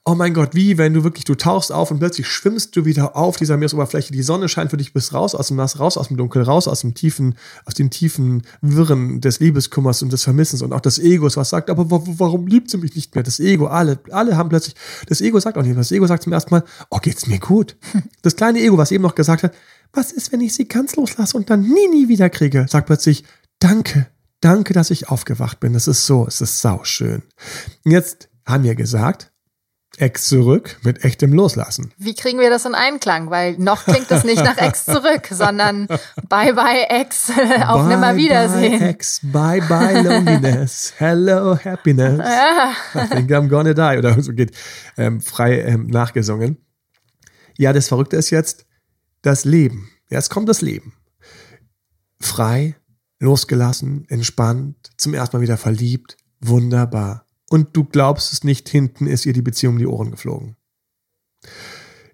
[0.04, 3.16] oh mein Gott, wie wenn du wirklich, du tauchst auf und plötzlich schwimmst du wieder
[3.16, 6.08] auf dieser Meeresoberfläche, die Sonne scheint für dich, bist raus aus dem Nass, raus aus
[6.08, 7.36] dem Dunkel, raus aus dem tiefen,
[7.66, 11.70] aus den tiefen Wirren des Liebeskummers und des Vermissens und auch des Egos, was sagt,
[11.70, 13.22] aber warum liebt sie mich nicht mehr?
[13.22, 14.74] Das Ego, alle, alle haben plötzlich,
[15.06, 17.76] das Ego sagt auch nicht, das Ego sagt zum ersten Mal, oh, geht's mir gut.
[18.22, 19.52] Das kleine Ego, was eben noch gesagt hat,
[19.92, 23.24] was ist, wenn ich sie ganz loslasse und dann nie, nie wieder kriege, sagt plötzlich,
[23.58, 24.06] danke,
[24.40, 25.72] danke, dass ich aufgewacht bin.
[25.72, 27.22] Das ist so, es ist sauschön.
[27.84, 29.31] Jetzt haben wir gesagt,
[29.98, 31.92] Ex zurück mit echtem Loslassen.
[31.98, 33.30] Wie kriegen wir das in Einklang?
[33.30, 35.86] Weil noch klingt es nicht nach Ex zurück, sondern
[36.28, 37.30] Bye bye Ex,
[37.66, 38.78] auf Nimmerwiedersehen.
[38.78, 42.18] Bye Ex, bye bye Loneliness, hello Happiness.
[42.18, 42.72] Ja.
[42.94, 43.98] I think I'm gonna die.
[43.98, 44.52] Oder so geht
[44.96, 46.56] ähm, frei ähm, nachgesungen.
[47.58, 48.64] Ja, das Verrückte ist jetzt
[49.20, 49.90] das Leben.
[50.08, 50.94] Jetzt kommt das Leben.
[52.18, 52.76] Frei,
[53.18, 56.16] losgelassen, entspannt, zum ersten Mal wieder verliebt.
[56.40, 60.56] Wunderbar und du glaubst es nicht, hinten ist ihr die Beziehung um die Ohren geflogen.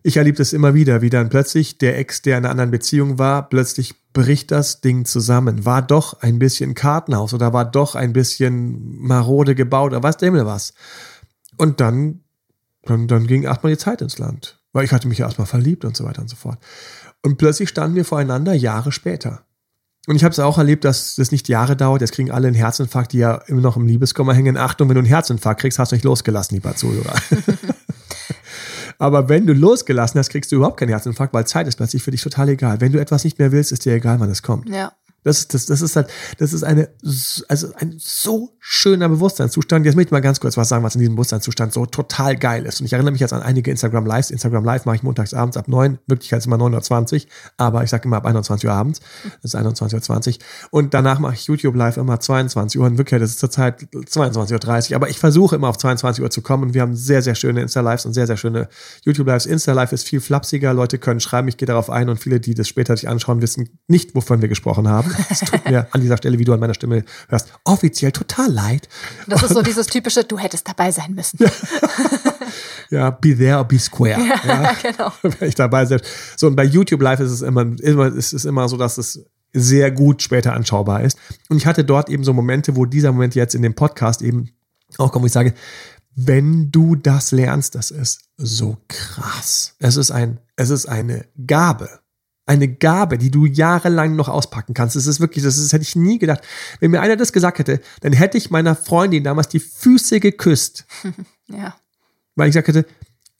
[0.02, 3.20] Ich erlebe das immer wieder, wie dann plötzlich der Ex, der in einer anderen Beziehung
[3.20, 5.64] war, plötzlich bricht das Ding zusammen.
[5.64, 10.26] War doch ein bisschen Kartenhaus oder war doch ein bisschen marode gebaut oder was der
[10.26, 10.74] Himmel was.
[11.56, 12.24] Und dann,
[12.82, 14.60] dann, dann ging erstmal die Zeit ins Land.
[14.72, 16.58] Weil ich hatte mich ja erstmal verliebt und so weiter und so fort.
[17.22, 19.44] Und plötzlich standen wir voreinander Jahre später.
[20.08, 22.00] Und ich habe es auch erlebt, dass das nicht Jahre dauert.
[22.00, 24.56] Jetzt kriegen alle einen Herzinfarkt, die ja immer noch im Liebeskummer hängen.
[24.56, 27.14] Achtung, wenn du einen Herzinfarkt kriegst, hast du nicht losgelassen, lieber Zuhörer.
[28.98, 32.10] Aber wenn du losgelassen hast, kriegst du überhaupt keinen Herzinfarkt, weil Zeit ist plötzlich für
[32.10, 32.80] dich total egal.
[32.80, 34.70] Wenn du etwas nicht mehr willst, ist dir egal, wann es kommt.
[34.70, 34.92] Ja.
[35.24, 36.88] Das ist, das, das ist halt, das ist eine,
[37.48, 39.84] also ein so schöner Bewusstseinszustand.
[39.84, 42.64] Jetzt möchte ich mal ganz kurz was sagen, was in diesem Bewusstseinszustand so total geil
[42.66, 42.80] ist.
[42.80, 44.30] Und ich erinnere mich jetzt an einige Instagram Lives.
[44.30, 45.98] Instagram Live mache ich montags abends ab neun.
[46.06, 49.00] Wirklichkeit ist immer 9.20 Uhr, aber ich sage immer ab 21 Uhr abends.
[49.42, 50.38] Das ist 21.20 Uhr.
[50.70, 52.86] Und danach mache ich YouTube Live immer 22 Uhr.
[52.86, 54.96] In Wirklichkeit ist es zurzeit 22.30 Uhr.
[54.96, 56.64] Aber ich versuche immer auf 22 Uhr zu kommen.
[56.64, 58.68] Und wir haben sehr, sehr schöne Insta-Lives und sehr, sehr schöne
[59.02, 59.46] YouTube-Lives.
[59.46, 60.72] Insta-Live ist viel flapsiger.
[60.74, 61.48] Leute können schreiben.
[61.48, 62.08] Ich gehe darauf ein.
[62.08, 65.07] Und viele, die das später sich anschauen, wissen nicht, wovon wir gesprochen haben.
[65.30, 68.88] Es tut mir an dieser Stelle, wie du an meiner Stimme hörst, offiziell total leid.
[69.26, 71.38] Das ist so dieses typische, du hättest dabei sein müssen.
[71.40, 71.50] Ja,
[72.90, 74.20] ja be there or be square.
[74.20, 74.72] Ja, ja.
[74.82, 75.12] genau.
[75.22, 76.00] Wenn ich dabei sein.
[76.36, 79.24] So, und bei YouTube Live ist es immer, immer, ist es immer so, dass es
[79.52, 81.18] sehr gut später anschaubar ist.
[81.48, 84.50] Und ich hatte dort eben so Momente, wo dieser Moment jetzt in dem Podcast eben
[84.96, 85.54] auch kommt, wo ich sage,
[86.14, 89.74] wenn du das lernst, das ist so krass.
[89.78, 91.88] Es ist ein, es ist eine Gabe
[92.48, 94.96] eine Gabe, die du jahrelang noch auspacken kannst.
[94.96, 96.42] Das ist wirklich, das, ist, das hätte ich nie gedacht.
[96.80, 100.86] Wenn mir einer das gesagt hätte, dann hätte ich meiner Freundin damals die Füße geküsst.
[101.46, 101.76] ja.
[102.34, 102.86] Weil ich gesagt hätte,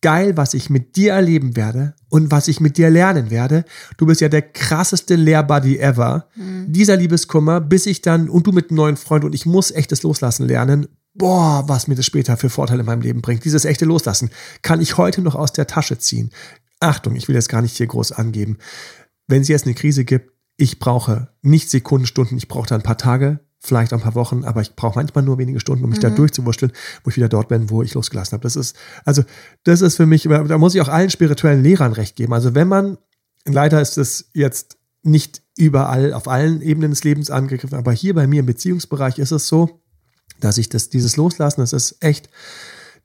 [0.02, 3.64] geil, was ich mit dir erleben werde und was ich mit dir lernen werde.
[3.96, 6.28] Du bist ja der krasseste Lehrbuddy ever.
[6.36, 6.72] Mhm.
[6.72, 10.02] Dieser Liebeskummer, bis ich dann, und du mit einem neuen Freund und ich muss echtes
[10.02, 10.86] Loslassen lernen.
[11.14, 13.44] Boah, was mir das später für Vorteile in meinem Leben bringt.
[13.44, 14.30] Dieses echte Loslassen
[14.62, 16.30] kann ich heute noch aus der Tasche ziehen.
[16.80, 18.58] Achtung, ich will jetzt gar nicht hier groß angeben
[19.28, 22.82] wenn es jetzt eine Krise gibt, ich brauche nicht Sekunden, Stunden, ich brauche da ein
[22.82, 25.90] paar Tage, vielleicht auch ein paar Wochen, aber ich brauche manchmal nur wenige Stunden, um
[25.90, 26.02] mich mhm.
[26.02, 26.72] da durchzuwurschteln,
[27.04, 28.42] wo ich wieder dort bin, wo ich losgelassen habe.
[28.42, 29.22] Das ist, also,
[29.64, 32.32] das ist für mich, da muss ich auch allen spirituellen Lehrern recht geben.
[32.32, 32.98] Also wenn man,
[33.44, 38.26] leider ist es jetzt nicht überall auf allen Ebenen des Lebens angegriffen, aber hier bei
[38.26, 39.80] mir im Beziehungsbereich ist es so,
[40.40, 42.28] dass ich das, dieses Loslassen, das ist echt,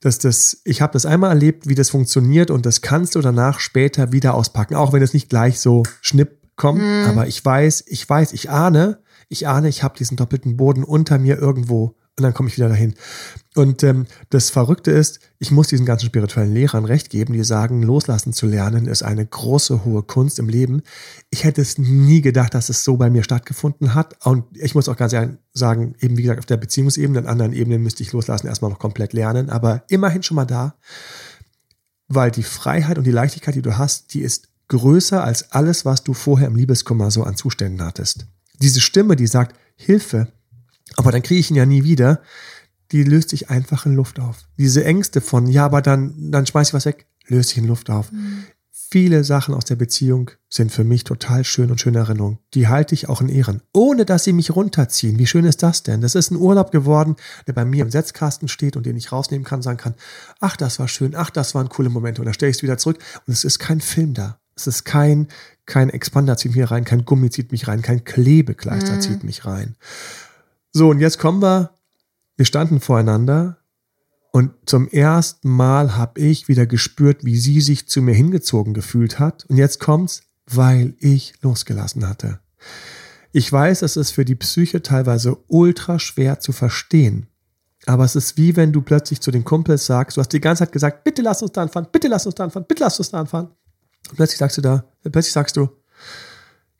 [0.00, 3.60] dass das, ich habe das einmal erlebt, wie das funktioniert und das kannst du danach
[3.60, 6.82] später wieder auspacken, auch wenn es nicht gleich so schnipp kommt.
[6.82, 7.06] Mhm.
[7.08, 11.18] Aber ich weiß, ich weiß, ich ahne, ich ahne, ich habe diesen doppelten Boden unter
[11.18, 12.94] mir irgendwo und dann komme ich wieder dahin.
[13.56, 17.82] Und ähm, das Verrückte ist, ich muss diesen ganzen spirituellen Lehrern recht geben, die sagen,
[17.82, 20.82] loslassen zu lernen ist eine große, hohe Kunst im Leben.
[21.30, 24.24] Ich hätte es nie gedacht, dass es so bei mir stattgefunden hat.
[24.24, 27.52] Und ich muss auch ganz ehrlich sagen, eben wie gesagt, auf der Beziehungsebene, an anderen
[27.52, 30.76] Ebenen müsste ich loslassen erstmal noch komplett lernen, aber immerhin schon mal da,
[32.06, 36.04] weil die Freiheit und die Leichtigkeit, die du hast, die ist größer als alles, was
[36.04, 38.26] du vorher im Liebeskummer so an Zuständen hattest.
[38.60, 40.28] Diese Stimme, die sagt, Hilfe,
[40.96, 42.20] aber dann kriege ich ihn ja nie wieder.
[42.92, 44.44] Die löst sich einfach in Luft auf.
[44.58, 47.90] Diese Ängste von, ja, aber dann, dann schmeiß ich was weg, löst sich in Luft
[47.90, 48.12] auf.
[48.12, 48.44] Mhm.
[48.90, 52.38] Viele Sachen aus der Beziehung sind für mich total schön und schöne Erinnerungen.
[52.54, 55.18] Die halte ich auch in Ehren, ohne dass sie mich runterziehen.
[55.18, 56.00] Wie schön ist das denn?
[56.00, 57.16] Das ist ein Urlaub geworden,
[57.48, 59.94] der bei mir im Setzkasten steht und den ich rausnehmen kann, sagen kann,
[60.38, 62.20] ach, das war schön, ach, das waren coole Momente.
[62.20, 64.38] Und dann stelle ich es wieder zurück und es ist kein Film da.
[64.54, 65.26] Es ist kein,
[65.66, 69.00] kein Expander zieht mich rein, kein Gummi zieht mich rein, kein Klebekleister mhm.
[69.00, 69.74] zieht mich rein.
[70.76, 71.70] So, und jetzt kommen wir,
[72.36, 73.58] wir standen voreinander
[74.32, 79.20] und zum ersten Mal habe ich wieder gespürt, wie sie sich zu mir hingezogen gefühlt
[79.20, 79.44] hat.
[79.48, 82.40] Und jetzt kommt's, weil ich losgelassen hatte.
[83.30, 87.28] Ich weiß, es ist für die Psyche teilweise ultra schwer zu verstehen.
[87.86, 90.64] Aber es ist wie wenn du plötzlich zu den Kumpels sagst, du hast die ganze
[90.64, 93.12] Zeit gesagt, bitte lass uns da anfahren, bitte lass uns da anfahren, bitte lass uns
[93.12, 93.46] da anfahren.
[94.10, 95.68] Und plötzlich sagst du da, plötzlich sagst du,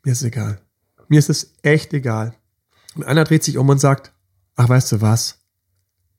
[0.02, 0.58] mir ist egal.
[1.06, 2.34] Mir ist es echt egal.
[2.94, 4.12] Und einer dreht sich um und sagt,
[4.56, 5.38] ach weißt du was?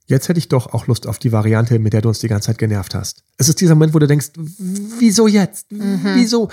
[0.07, 2.47] Jetzt hätte ich doch auch Lust auf die Variante, mit der du uns die ganze
[2.47, 3.23] Zeit genervt hast.
[3.37, 5.71] Es ist dieser Moment, wo du denkst, wieso jetzt?
[5.71, 6.01] Mhm.
[6.13, 6.49] Wieso?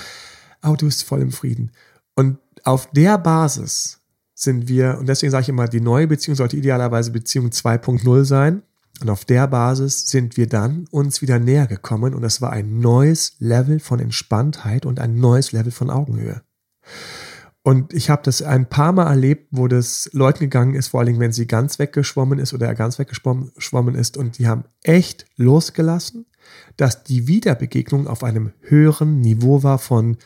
[0.62, 1.72] Aber du bist voll im Frieden.
[2.14, 4.00] Und auf der Basis
[4.34, 8.62] sind wir, und deswegen sage ich immer, die neue Beziehung sollte idealerweise Beziehung 2.0 sein.
[9.00, 12.78] Und auf der Basis sind wir dann uns wieder näher gekommen und es war ein
[12.78, 16.42] neues Level von Entspanntheit und ein neues Level von Augenhöhe.
[17.64, 21.20] Und ich habe das ein paar Mal erlebt, wo das Leuten gegangen ist, vor Dingen,
[21.20, 26.26] wenn sie ganz weggeschwommen ist oder er ganz weggeschwommen ist und die haben echt losgelassen,
[26.76, 30.16] dass die Wiederbegegnung auf einem höheren Niveau war von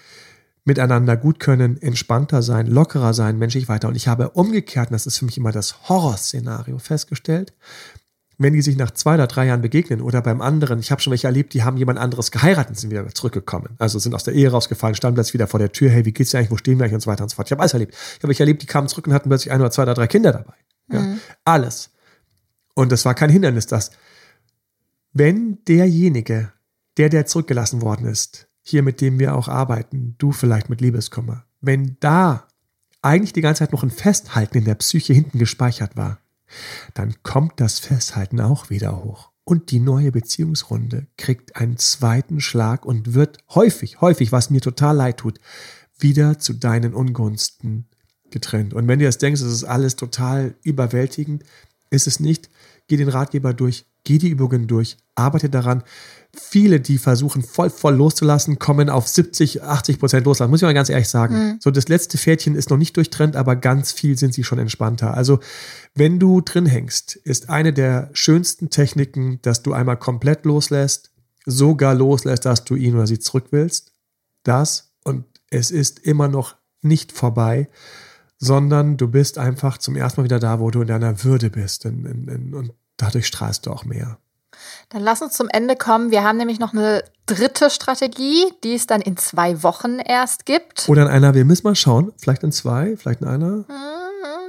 [0.64, 3.88] miteinander gut können, entspannter sein, lockerer sein, menschlich weiter.
[3.88, 7.52] Und ich habe umgekehrt, und das ist für mich immer das Horrorszenario, festgestellt,
[8.38, 11.10] wenn die sich nach zwei oder drei Jahren begegnen oder beim anderen, ich habe schon
[11.10, 13.70] welche erlebt, die haben jemand anderes geheiratet und sind wieder zurückgekommen.
[13.78, 16.32] Also sind aus der Ehe rausgefallen, standen plötzlich wieder vor der Tür, hey, wie geht's
[16.32, 17.48] dir eigentlich, wo stehen wir eigentlich und so weiter und so fort.
[17.48, 17.94] Ich habe alles erlebt.
[17.94, 20.06] Ich habe welche erlebt, die kamen zurück und hatten plötzlich ein oder zwei oder drei
[20.06, 20.54] Kinder dabei.
[20.92, 21.20] Ja, mhm.
[21.44, 21.90] Alles.
[22.74, 23.90] Und das war kein Hindernis, dass
[25.12, 26.52] wenn derjenige,
[26.98, 31.44] der, der zurückgelassen worden ist, hier mit dem wir auch arbeiten, du vielleicht mit Liebeskummer,
[31.62, 32.48] wenn da
[33.00, 36.18] eigentlich die ganze Zeit noch ein Festhalten in der Psyche hinten gespeichert war,
[36.94, 39.32] dann kommt das Festhalten auch wieder hoch.
[39.44, 44.96] Und die neue Beziehungsrunde kriegt einen zweiten Schlag und wird häufig, häufig, was mir total
[44.96, 45.38] leid tut,
[45.98, 47.88] wieder zu deinen Ungunsten
[48.30, 48.74] getrennt.
[48.74, 51.44] Und wenn du jetzt denkst, es ist alles total überwältigend,
[51.90, 52.50] ist es nicht.
[52.88, 55.82] Geh den Ratgeber durch, geh die Übungen durch, arbeite daran.
[56.38, 60.50] Viele, die versuchen, voll, voll loszulassen, kommen auf 70, 80 Prozent loslassen.
[60.50, 61.34] Muss ich mal ganz ehrlich sagen.
[61.34, 61.56] Mhm.
[61.60, 65.14] So, das letzte Pferdchen ist noch nicht durchtrennt, aber ganz viel sind sie schon entspannter.
[65.14, 65.40] Also,
[65.94, 71.10] wenn du drin hängst, ist eine der schönsten Techniken, dass du einmal komplett loslässt,
[71.44, 73.92] sogar loslässt, dass du ihn oder sie zurück willst.
[74.42, 77.68] Das und es ist immer noch nicht vorbei,
[78.38, 81.86] sondern du bist einfach zum ersten Mal wieder da, wo du in deiner Würde bist
[81.86, 84.18] und dadurch strahlst du auch mehr.
[84.90, 86.10] Dann lass uns zum Ende kommen.
[86.10, 90.88] Wir haben nämlich noch eine dritte Strategie, die es dann in zwei Wochen erst gibt.
[90.88, 93.64] Oder in einer, wir müssen mal schauen, vielleicht in zwei, vielleicht in einer.
[93.68, 93.96] Mhm.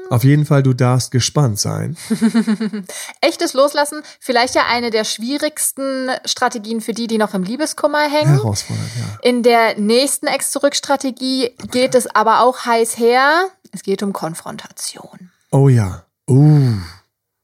[0.10, 1.98] Auf jeden Fall, du darfst gespannt sein.
[3.22, 8.36] Echtes Loslassen, vielleicht ja eine der schwierigsten Strategien für die, die noch im Liebeskummer hängen.
[8.36, 9.20] Herausfordernd, ja.
[9.30, 13.48] In der nächsten Ex-Zurück-Strategie geht es aber auch heiß her.
[13.72, 15.32] Es geht um Konfrontation.
[15.52, 16.06] Oh ja.
[16.30, 16.76] Uh.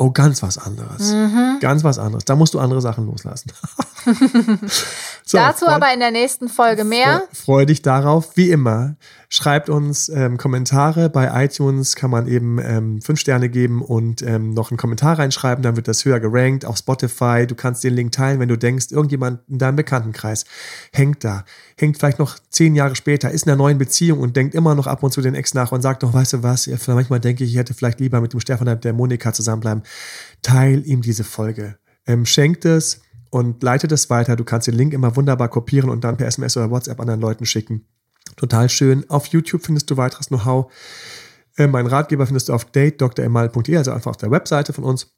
[0.03, 1.13] Oh, ganz was anderes.
[1.13, 1.59] Mhm.
[1.61, 2.25] Ganz was anderes.
[2.25, 3.53] Da musst du andere Sachen loslassen.
[5.23, 7.23] so, Dazu aber in der nächsten Folge mehr.
[7.31, 8.95] Freu, freu dich darauf, wie immer.
[9.35, 11.09] Schreibt uns ähm, Kommentare.
[11.09, 15.63] Bei iTunes kann man eben ähm, fünf Sterne geben und ähm, noch einen Kommentar reinschreiben.
[15.63, 16.65] Dann wird das höher gerankt.
[16.65, 17.47] Auf Spotify.
[17.47, 20.45] Du kannst den Link teilen, wenn du denkst, irgendjemand in deinem Bekanntenkreis
[20.91, 21.45] hängt da.
[21.79, 24.85] Hängt vielleicht noch zehn Jahre später, ist in einer neuen Beziehung und denkt immer noch
[24.85, 27.53] ab und zu den Ex nach und sagt doch, weißt du was, manchmal denke ich,
[27.53, 29.81] ich hätte vielleicht lieber mit dem Stefan der Monika zusammenbleiben.
[30.43, 31.79] Teil ihm diese Folge.
[32.05, 34.35] Ähm, schenkt es und leite das weiter.
[34.35, 37.47] Du kannst den Link immer wunderbar kopieren und dann per SMS oder WhatsApp anderen Leuten
[37.47, 37.87] schicken.
[38.35, 39.09] Total schön.
[39.09, 40.71] Auf YouTube findest du weiteres Know-how.
[41.57, 45.11] Äh, mein Ratgeber findest du auf datedremal.de, also einfach auf der Webseite von uns.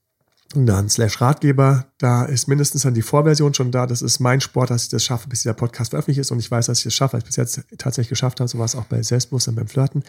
[0.54, 3.88] Und dann slash Ratgeber, da ist mindestens dann die Vorversion schon da.
[3.88, 6.32] Das ist mein Sport, dass ich das schaffe, bis dieser Podcast veröffentlicht ist.
[6.32, 8.47] Und ich weiß, dass ich das schaffe, weil ich bis jetzt tatsächlich geschafft habe.
[8.47, 10.04] So war es auch bei Selbstbewusstsein beim Flirten.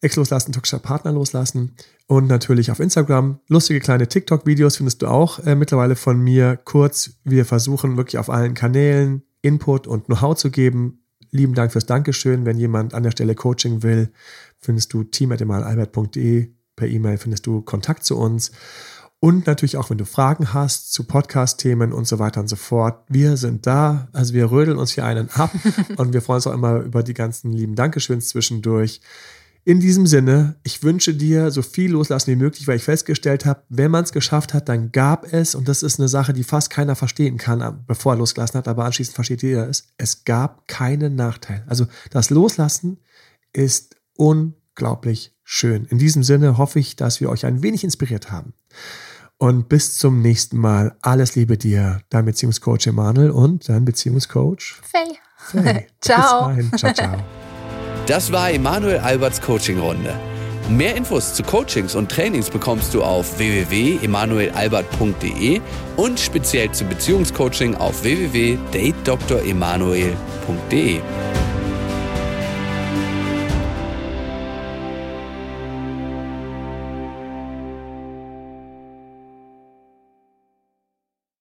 [0.00, 1.76] Ex loslassen, toxischer Partner loslassen.
[2.06, 3.40] Und natürlich auf Instagram.
[3.48, 6.58] Lustige kleine TikTok-Videos findest du auch äh, mittlerweile von mir.
[6.62, 11.03] Kurz, wir versuchen wirklich auf allen Kanälen Input und Know-how zu geben
[11.34, 12.46] lieben Dank fürs Dankeschön.
[12.46, 14.10] Wenn jemand an der Stelle Coaching will,
[14.58, 16.50] findest du team.albert.de.
[16.76, 18.52] Per E-Mail findest du Kontakt zu uns.
[19.20, 23.04] Und natürlich auch, wenn du Fragen hast zu Podcast-Themen und so weiter und so fort.
[23.08, 24.08] Wir sind da.
[24.12, 25.50] Also wir rödeln uns hier einen ab
[25.96, 29.00] und wir freuen uns auch immer über die ganzen lieben Dankeschöns zwischendurch.
[29.66, 33.62] In diesem Sinne, ich wünsche dir so viel loslassen wie möglich, weil ich festgestellt habe,
[33.70, 36.68] wenn man es geschafft hat, dann gab es, und das ist eine Sache, die fast
[36.68, 41.14] keiner verstehen kann, bevor er losgelassen hat, aber anschließend versteht jeder es, es gab keinen
[41.14, 41.64] Nachteil.
[41.66, 42.98] Also das Loslassen
[43.54, 45.86] ist unglaublich schön.
[45.86, 48.52] In diesem Sinne hoffe ich, dass wir euch ein wenig inspiriert haben.
[49.38, 50.96] Und bis zum nächsten Mal.
[51.00, 55.18] Alles Liebe dir, dein Beziehungscoach Emanuel und dein Beziehungscoach Faye.
[55.38, 55.86] Faye.
[56.00, 56.54] ciao.
[56.76, 57.24] Ciao, ciao.
[58.06, 60.12] Das war Emanuel Alberts Coaching-Runde.
[60.68, 65.62] Mehr Infos zu Coachings und Trainings bekommst du auf www.emanuelalbert.de
[65.96, 71.00] und speziell zum Beziehungscoaching auf www.datedremanuel.de.